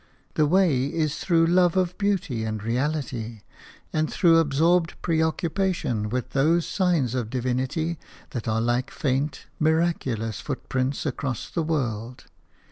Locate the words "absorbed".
4.39-4.95